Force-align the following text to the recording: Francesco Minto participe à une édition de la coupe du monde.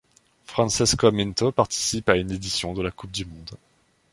Francesco 0.45 1.11
Minto 1.11 1.51
participe 1.51 2.09
à 2.09 2.15
une 2.15 2.31
édition 2.31 2.73
de 2.73 2.81
la 2.81 2.89
coupe 2.89 3.11
du 3.11 3.23
monde. 3.23 3.51